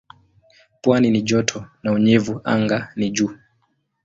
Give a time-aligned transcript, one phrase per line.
[0.81, 3.35] Pwani ni joto na unyevu anga ni juu.